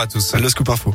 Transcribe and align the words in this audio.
à 0.00 0.08
tous. 0.08 0.34
Le 0.34 0.48
scoop 0.48 0.68
info. 0.70 0.92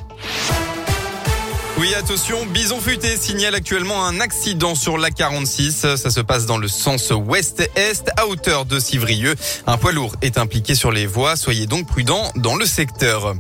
Oui, 1.77 1.93
attention, 1.95 2.45
Bison 2.47 2.81
Futé 2.81 3.15
signale 3.15 3.55
actuellement 3.55 4.05
un 4.05 4.19
accident 4.19 4.75
sur 4.75 4.97
la 4.97 5.09
46. 5.09 5.95
Ça 5.95 6.09
se 6.09 6.19
passe 6.19 6.45
dans 6.45 6.57
le 6.57 6.67
sens 6.67 7.11
ouest-est 7.11 8.11
à 8.17 8.27
hauteur 8.27 8.65
de 8.65 8.77
Civrieux. 8.77 9.35
Un 9.67 9.77
poids 9.77 9.93
lourd 9.93 10.17
est 10.21 10.37
impliqué 10.37 10.75
sur 10.75 10.91
les 10.91 11.05
voies. 11.05 11.37
Soyez 11.37 11.65
donc 11.65 11.87
prudents 11.87 12.29
dans 12.35 12.57
le 12.57 12.65
secteur. 12.65 13.35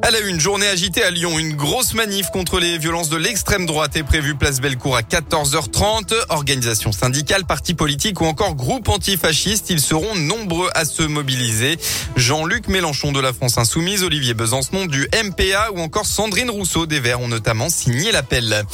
Elle 0.00 0.14
a 0.14 0.20
eu 0.20 0.28
une 0.28 0.38
journée 0.38 0.68
agitée 0.68 1.02
à 1.02 1.10
Lyon. 1.10 1.38
Une 1.38 1.54
grosse 1.54 1.92
manif 1.92 2.30
contre 2.30 2.60
les 2.60 2.78
violences 2.78 3.08
de 3.08 3.16
l'extrême 3.16 3.66
droite 3.66 3.96
est 3.96 4.04
prévue 4.04 4.36
place 4.36 4.60
Bellecour 4.60 4.96
à 4.96 5.02
14h30. 5.02 6.14
Organisation 6.28 6.92
syndicale, 6.92 7.44
partis 7.44 7.74
politiques 7.74 8.20
ou 8.20 8.24
encore 8.24 8.54
groupes 8.54 8.88
antifascistes, 8.88 9.70
ils 9.70 9.80
seront 9.80 10.14
nombreux 10.14 10.70
à 10.74 10.84
se 10.84 11.02
mobiliser. 11.02 11.78
Jean-Luc 12.16 12.68
Mélenchon 12.68 13.10
de 13.10 13.20
la 13.20 13.32
France 13.32 13.58
Insoumise, 13.58 14.04
Olivier 14.04 14.34
Besancenot 14.34 14.86
du 14.86 15.08
MPA 15.24 15.72
ou 15.72 15.80
encore 15.80 16.06
Sandrine 16.06 16.50
Rousseau 16.50 16.86
des 16.86 17.00
Verts 17.00 17.20
ont 17.20 17.28
notamment 17.28 17.68
signé 17.68 18.12
l'appel. 18.12 18.64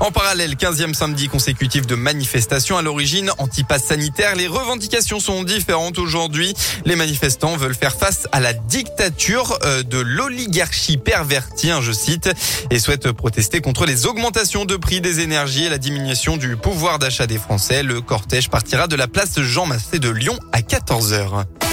En 0.00 0.12
parallèle, 0.12 0.54
15e 0.54 0.94
samedi 0.94 1.28
consécutif 1.28 1.86
de 1.86 1.94
manifestations 1.94 2.78
à 2.78 2.82
l'origine 2.82 3.30
anti-pass 3.36 3.84
sanitaire. 3.84 4.34
Les 4.34 4.46
revendications 4.46 5.20
sont 5.20 5.44
différentes 5.44 5.98
aujourd'hui. 5.98 6.54
Les 6.86 6.96
manifestants 6.96 7.56
veulent 7.56 7.74
faire 7.74 7.94
face 7.94 8.26
à 8.32 8.40
la 8.40 8.54
dictature 8.54 9.58
euh, 9.62 9.82
de 9.82 9.98
l'oligarchie 9.98 10.69
pervertie, 10.96 11.70
hein, 11.70 11.80
je 11.82 11.92
cite, 11.92 12.30
et 12.70 12.78
souhaitent 12.78 13.12
protester 13.12 13.60
contre 13.60 13.86
les 13.86 14.06
augmentations 14.06 14.64
de 14.64 14.76
prix 14.76 15.00
des 15.00 15.20
énergies 15.20 15.64
et 15.64 15.68
la 15.68 15.78
diminution 15.78 16.36
du 16.36 16.56
pouvoir 16.56 16.98
d'achat 16.98 17.26
des 17.26 17.38
Français. 17.38 17.82
Le 17.82 18.00
cortège 18.00 18.50
partira 18.50 18.86
de 18.86 18.96
la 18.96 19.08
place 19.08 19.40
Jean 19.40 19.66
Massé 19.66 19.98
de 19.98 20.10
Lyon 20.10 20.38
à 20.52 20.60
14h. 20.60 21.69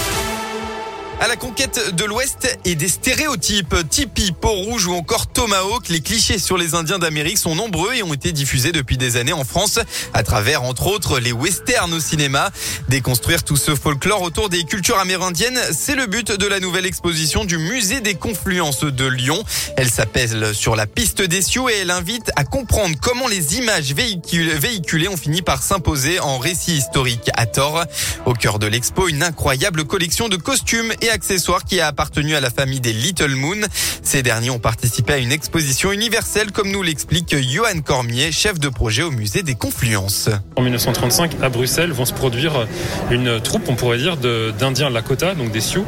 À 1.20 1.26
la 1.26 1.34
conquête 1.34 1.96
de 1.96 2.04
l'Ouest 2.04 2.56
et 2.64 2.76
des 2.76 2.86
stéréotypes, 2.86 3.74
Tipeee, 3.90 4.30
Port-Rouge 4.30 4.86
ou 4.86 4.94
encore 4.94 5.26
Tomahawk, 5.26 5.88
les 5.88 6.00
clichés 6.00 6.38
sur 6.38 6.56
les 6.56 6.76
Indiens 6.76 7.00
d'Amérique 7.00 7.38
sont 7.38 7.56
nombreux 7.56 7.92
et 7.94 8.04
ont 8.04 8.14
été 8.14 8.30
diffusés 8.30 8.70
depuis 8.70 8.96
des 8.96 9.16
années 9.16 9.32
en 9.32 9.42
France 9.42 9.80
à 10.14 10.22
travers, 10.22 10.62
entre 10.62 10.86
autres, 10.86 11.18
les 11.18 11.32
westerns 11.32 11.92
au 11.92 11.98
cinéma. 11.98 12.50
Déconstruire 12.88 13.42
tout 13.42 13.56
ce 13.56 13.74
folklore 13.74 14.22
autour 14.22 14.48
des 14.48 14.62
cultures 14.62 15.00
amérindiennes, 15.00 15.58
c'est 15.76 15.96
le 15.96 16.06
but 16.06 16.30
de 16.30 16.46
la 16.46 16.60
nouvelle 16.60 16.86
exposition 16.86 17.44
du 17.44 17.58
Musée 17.58 18.00
des 18.00 18.14
Confluences 18.14 18.84
de 18.84 19.06
Lyon. 19.06 19.42
Elle 19.76 19.90
s'appelle 19.90 20.54
Sur 20.54 20.76
la 20.76 20.86
piste 20.86 21.20
des 21.20 21.42
Sioux 21.42 21.68
et 21.68 21.78
elle 21.82 21.90
invite 21.90 22.30
à 22.36 22.44
comprendre 22.44 22.94
comment 23.02 23.26
les 23.26 23.58
images 23.58 23.92
véhiculées 23.92 25.08
ont 25.08 25.16
fini 25.16 25.42
par 25.42 25.64
s'imposer 25.64 26.20
en 26.20 26.38
récit 26.38 26.76
historique 26.76 27.28
à 27.34 27.46
tort. 27.46 27.82
Au 28.24 28.34
cœur 28.34 28.60
de 28.60 28.68
l'expo, 28.68 29.08
une 29.08 29.24
incroyable 29.24 29.84
collection 29.84 30.28
de 30.28 30.36
costumes 30.36 30.92
et 31.02 31.07
accessoires 31.10 31.64
qui 31.64 31.80
a 31.80 31.86
appartenu 31.88 32.34
à 32.34 32.40
la 32.40 32.50
famille 32.50 32.80
des 32.80 32.92
Little 32.92 33.34
Moon. 33.34 33.60
Ces 34.02 34.22
derniers 34.22 34.50
ont 34.50 34.58
participé 34.58 35.14
à 35.14 35.18
une 35.18 35.32
exposition 35.32 35.92
universelle 35.92 36.52
comme 36.52 36.70
nous 36.70 36.82
l'explique 36.82 37.36
Johan 37.36 37.80
Cormier, 37.84 38.32
chef 38.32 38.58
de 38.58 38.68
projet 38.68 39.02
au 39.02 39.10
musée 39.10 39.42
des 39.42 39.54
Confluences. 39.54 40.30
En 40.56 40.62
1935, 40.62 41.36
à 41.42 41.48
Bruxelles, 41.48 41.92
vont 41.92 42.04
se 42.04 42.12
produire 42.12 42.66
une 43.10 43.40
troupe, 43.40 43.68
on 43.68 43.74
pourrait 43.74 43.98
dire, 43.98 44.16
d'Indiens 44.16 44.90
Lakota, 44.90 45.34
donc 45.34 45.52
des 45.52 45.60
Sioux. 45.60 45.84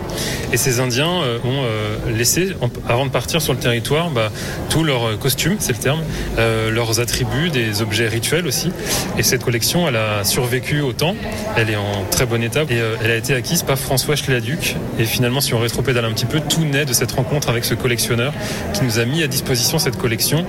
Et 0.53 0.57
ces 0.57 0.81
Indiens 0.81 1.23
euh, 1.23 1.39
ont 1.45 1.65
euh, 1.65 1.97
laissé, 2.17 2.55
avant 2.89 3.07
de 3.07 3.11
partir 3.11 3.41
sur 3.41 3.53
le 3.53 3.59
territoire, 3.59 4.11
bah, 4.11 4.31
tous 4.69 4.85
leurs 4.85 5.19
costumes, 5.19 5.57
c'est 5.59 5.73
le 5.73 5.79
terme, 5.79 6.03
euh, 6.39 6.71
leurs 6.71 7.01
attributs, 7.01 7.51
des 7.51 7.83
objets 7.83 8.09
rituels 8.09 8.47
aussi. 8.47 8.73
Et 9.19 9.23
cette 9.23 9.45
collection, 9.45 9.89
elle 9.89 9.97
a 9.97 10.25
survécu 10.25 10.81
au 10.81 10.93
temps. 10.93 11.17
Elle 11.57 11.71
est 11.71 11.77
en 11.77 12.05
très 12.11 12.27
bon 12.27 12.43
état 12.43 12.63
et 12.69 12.81
elle 13.03 13.11
a 13.11 13.17
été 13.17 13.35
acquise 13.35 13.63
par 13.63 13.79
François 13.79 14.17
Schladuc 14.17 14.77
et 14.99 15.05
finalement, 15.11 15.41
si 15.41 15.55
on 15.55 15.59
rétropédale 15.59 16.05
un 16.05 16.13
petit 16.13 16.27
peu, 16.27 16.41
tout 16.41 16.65
naît 16.65 16.85
de 16.85 16.93
cette 16.93 17.13
rencontre 17.13 17.49
avec 17.49 17.65
ce 17.65 17.75
collectionneur 17.75 18.33
qui 18.73 18.85
nous 18.85 18.99
a 18.99 19.05
mis 19.05 19.23
à 19.23 19.27
disposition 19.27 19.79
cette 19.79 19.97
collection 19.97 20.47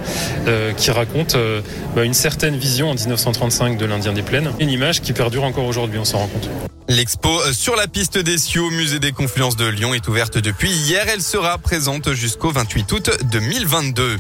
euh, 0.48 0.74
qui 0.74 0.92
raconte 0.92 1.36
euh, 1.36 1.62
bah, 1.96 2.04
une 2.04 2.14
certaine 2.14 2.56
vision 2.56 2.90
en 2.90 2.94
1935 2.94 3.78
de 3.78 3.86
l'Indien 3.86 4.14
des 4.14 4.22
Plaines. 4.22 4.52
Une 4.60 4.70
image 4.70 5.02
qui 5.02 5.14
perdure 5.14 5.44
encore 5.44 5.66
aujourd'hui, 5.66 6.00
on 6.00 6.06
s'en 6.06 6.20
rend 6.20 6.28
compte. 6.28 6.50
L'expo 6.88 7.30
euh, 7.30 7.54
sur 7.54 7.76
la 7.76 7.88
piste 7.88 8.18
des 8.18 8.38
Sioux 8.38 8.68
au 8.68 8.72
musée 8.72 9.00
des 9.00 9.12
Confluences 9.12 9.56
de 9.56 9.66
Lyon 9.66 9.94
est 9.94 10.08
ouverte 10.08 10.38
depuis 10.38 10.70
hier. 10.70 11.06
Elle 11.08 11.22
sera 11.22 11.58
présente 11.58 12.14
jusqu'au 12.14 12.52
28 12.52 12.92
août 12.92 13.10
2022. 13.32 14.18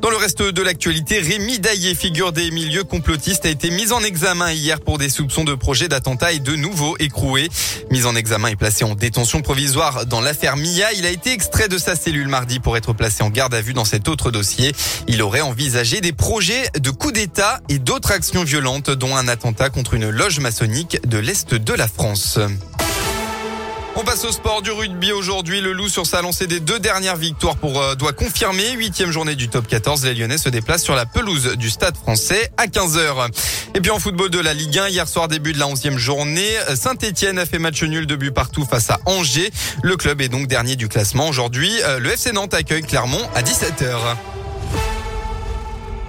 Dans 0.00 0.08
le 0.08 0.16
reste 0.16 0.40
de 0.40 0.62
l'actualité, 0.62 1.18
Rémi 1.18 1.58
Daillé, 1.58 1.94
figure 1.94 2.32
des 2.32 2.50
milieux 2.50 2.84
complotistes, 2.84 3.44
a 3.44 3.50
été 3.50 3.70
mis 3.70 3.92
en 3.92 4.00
examen 4.00 4.50
hier 4.50 4.80
pour 4.80 4.96
des 4.96 5.10
soupçons 5.10 5.44
de 5.44 5.54
projet 5.54 5.88
d'attentat 5.88 6.32
et 6.32 6.38
de 6.38 6.56
nouveau 6.56 6.96
écroué. 6.98 7.50
Mis 7.90 8.06
en 8.06 8.16
examen 8.16 8.48
et 8.48 8.56
placé 8.56 8.84
en 8.84 8.94
détention 8.94 9.42
provisoire 9.42 10.06
dans 10.06 10.22
l'affaire 10.22 10.56
Mia, 10.56 10.90
il 10.94 11.04
a 11.04 11.10
été 11.10 11.32
extrait 11.32 11.68
de 11.68 11.76
sa 11.76 11.96
cellule 11.96 12.28
mardi 12.28 12.60
pour 12.60 12.78
être 12.78 12.94
placé 12.94 13.22
en 13.22 13.28
garde 13.28 13.52
à 13.52 13.60
vue 13.60 13.74
dans 13.74 13.84
cet 13.84 14.08
autre 14.08 14.30
dossier. 14.30 14.72
Il 15.06 15.20
aurait 15.20 15.42
envisagé 15.42 16.00
des 16.00 16.12
projets 16.12 16.70
de 16.78 16.90
coup 16.90 17.12
d'État 17.12 17.60
et 17.68 17.78
d'autres 17.78 18.12
actions 18.12 18.42
violentes, 18.44 18.88
dont 18.88 19.14
un 19.14 19.28
attentat 19.28 19.68
contre 19.68 19.92
une 19.92 20.08
loge 20.08 20.40
maçonnique 20.40 21.06
de 21.06 21.18
l'Est 21.18 21.54
de 21.54 21.74
la 21.74 21.88
France. 21.88 22.38
On 23.96 24.04
passe 24.04 24.24
au 24.24 24.32
sport 24.32 24.62
du 24.62 24.70
rugby 24.70 25.12
aujourd'hui. 25.12 25.60
Le 25.60 25.72
Loup 25.72 25.88
sur 25.88 26.06
sa 26.06 26.22
lancée 26.22 26.46
des 26.46 26.60
deux 26.60 26.78
dernières 26.78 27.16
victoires 27.16 27.56
pour 27.56 27.80
euh, 27.80 27.94
doit 27.96 28.12
confirmer. 28.12 28.70
Huitième 28.72 29.10
journée 29.10 29.34
du 29.34 29.48
top 29.48 29.66
14. 29.66 30.04
Les 30.04 30.14
Lyonnais 30.14 30.38
se 30.38 30.48
déplacent 30.48 30.84
sur 30.84 30.94
la 30.94 31.06
pelouse 31.06 31.56
du 31.56 31.70
Stade 31.70 31.96
français 31.96 32.50
à 32.56 32.66
15h. 32.66 33.28
Et 33.74 33.80
puis 33.80 33.90
en 33.90 33.98
football 33.98 34.30
de 34.30 34.38
la 34.38 34.54
Ligue 34.54 34.78
1, 34.78 34.88
hier 34.88 35.08
soir 35.08 35.28
début 35.28 35.52
de 35.52 35.58
la 35.58 35.66
onzième 35.66 35.98
journée, 35.98 36.50
Saint-Etienne 36.74 37.38
a 37.38 37.46
fait 37.46 37.58
match 37.58 37.82
nul 37.82 38.06
de 38.06 38.16
but 38.16 38.30
partout 38.30 38.64
face 38.64 38.90
à 38.90 39.00
Angers. 39.06 39.50
Le 39.82 39.96
club 39.96 40.20
est 40.20 40.28
donc 40.28 40.46
dernier 40.46 40.76
du 40.76 40.88
classement. 40.88 41.28
Aujourd'hui, 41.28 41.70
euh, 41.82 41.98
le 41.98 42.10
FC 42.10 42.32
Nantes 42.32 42.54
accueille 42.54 42.82
Clermont 42.82 43.28
à 43.34 43.42
17h. 43.42 44.16